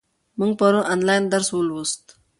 موږ 0.39 0.51
پرون 0.59 0.85
آنلاین 0.93 1.23
درس 1.33 1.49
ولوست. 1.53 2.03